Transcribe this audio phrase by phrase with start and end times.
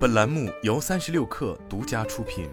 [0.00, 2.48] 本栏目由三十六氪独家出品。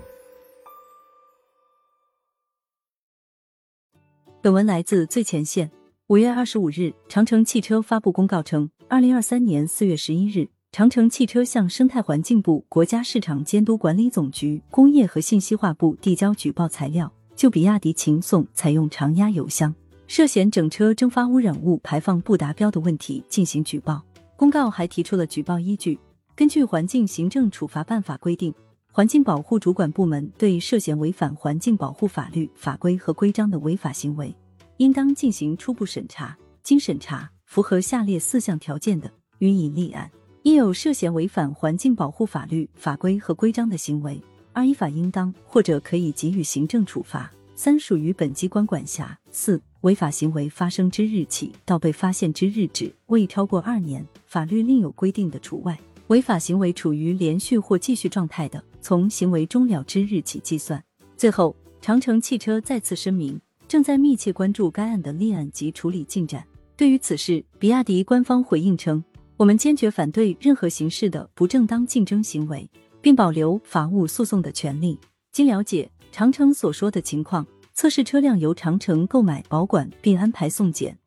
[4.42, 5.72] 本文来自最前线。
[6.08, 19.74] 五月二十五日，长城汽车发布公告称，二零二三年四月十一日，长城汽车向生态环境部、国家市场监督管理总局、工业和信息化部递交举报材料，就比亚迪秦宋采用常压油箱，
[20.06, 24.04] 涉嫌整车蒸发污染物排放不达标的问题进行举报。
[24.36, 25.98] 公告还提出了举报依据。
[26.38, 28.54] 根据《环境行政处罚办法》规定，
[28.92, 34.32] 环境保护主管部门对涉嫌违反环境保护法律法规和规章的违法行为，
[34.78, 36.38] 应当进行初步审查。
[36.62, 40.12] 经审查符合下列四项条件的，予以立案：
[40.44, 44.22] 一有涉嫌违反环境保护法律法规和规章的行为；
[44.54, 49.60] 二依法应当或者可以给予行政处罚；三属于本机关管辖；四。
[49.82, 55.80] 违法行为发生之日起到被发现之日止，未超过二年，法律另有规定的除外。
[56.08, 60.84] 违法行为处于连续或继续状态的，从行为终了之日起计算。
[61.16, 66.46] 最后，长城汽车再次声明，正在密切关注该案的立案及处理进展。
[66.76, 69.04] 对于此事，比亚迪官方回应称
[69.36, 72.70] ：“我们坚决反对任何形式的不正当竞争行为，
[73.02, 75.00] 并保留法务诉讼的权利。”
[75.32, 77.46] 经了解，长城所说的情况。
[77.74, 80.98] 测试车辆由长城购买、保管并安排送检，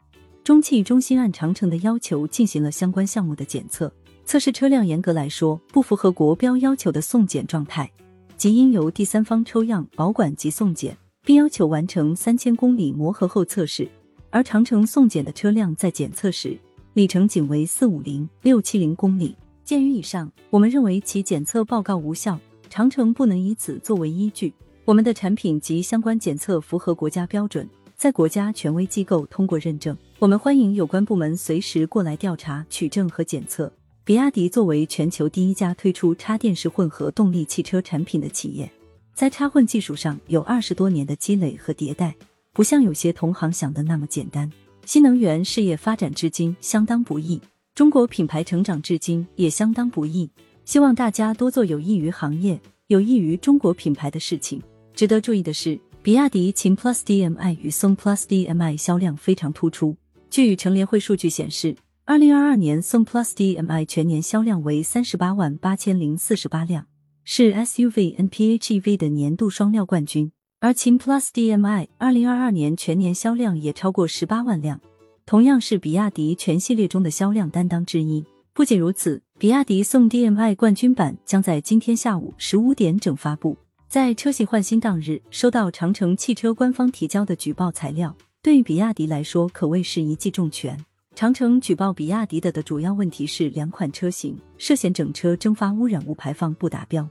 [0.44, 3.92] 中汽中心按长城的要求进行了相关项目的检测。
[4.24, 7.90] 测试车辆严格来说不符合国标要求的送检状态，
[8.36, 13.88] 即应由第三方抽样、保管及送检，并要求完成三千公里磨合后测试。
[14.30, 16.56] 而长城送检的车辆在检测时
[16.92, 19.34] 里程仅为四五零、六七零公里。
[19.64, 24.52] 鉴于以上，我们认为其检测报告无效，长城不能以此作为依据。
[24.84, 29.96] 我们的产品及相关检测符合国家标准，在国家权威机构通过认证。
[30.18, 33.72] 我们欢迎有关部门随时过来调查、取证和检测。
[34.02, 38.70] 比亚迪作为全球第一家推出插电式混合动力汽车产品的企业，
[39.14, 42.14] 在插混技术上有二十多年的积累和迭代，
[42.54, 44.50] 不像有些同行想的那么简单。
[44.86, 47.38] 新能源事业发展至今相当不易，
[47.74, 50.28] 中国品牌成长至今也相当不易。
[50.64, 54.62] 希望大家多做有益于行业、有益于中国品牌的事情。
[54.94, 59.94] 值得注意的是，比亚迪秦 Plus DM-i 与宋 Plus DM-i 销量非常突出。
[60.30, 61.76] 据乘联会数据显示，
[62.10, 66.88] 二零二二年宋 Plus DM-i 全年销量为三十八万八千零四十八辆，
[67.22, 70.32] 是 SUV NPHEV 的年度双料冠军。
[70.58, 74.80] 而秦 Plus DM-i 二零二二年全年销量也超过十八万辆，
[75.24, 78.24] 同样是比亚迪全系列中的销量担当之一。
[78.52, 83.56] 不仅如此，比亚迪宋 DM-i 冠军版将在今天下午十五点整发布。
[83.86, 90.76] 在车型换新当日，收到长城汽车官方提交的举报材料，对于比亚迪来说可谓是一记重拳。
[91.20, 97.06] 长城举报比亚迪的的主要问题是两款车型涉嫌整车蒸发污染物排放不达标。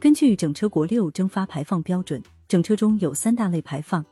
[0.00, 4.02] 根据整车国六蒸发排放标准，整车中有三大类排放：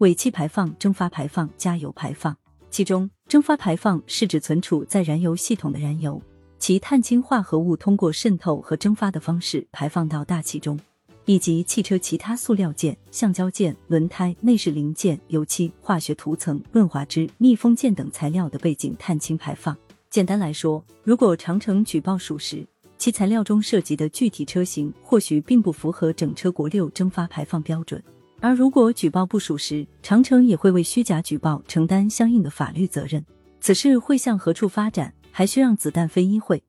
[0.00, 2.36] 尾气排放、蒸发排放、加油排放。
[2.68, 6.20] 其中，蒸发排放是指存储在燃油系统的燃油，
[6.58, 10.78] 其碳氢化合物通过渗透和蒸发的方式排放到大气中。
[11.30, 19.76] 以及汽车其他塑料件、橡胶件、轮胎、内饰零件、油漆、化学涂层、润滑脂、密封件等材料的背景碳氢排放。
[20.10, 22.66] 简单来说，如果长城举报属实，
[22.98, 28.00] 其材料中涉及的具体车型或许并不符合整车国六蒸发排放标准；
[28.40, 33.24] 而如果举报不属实，长城也会为虚假举报承担相应的法律责任。
[33.60, 36.60] 此事会向何处发展，还需让子弹飞一会。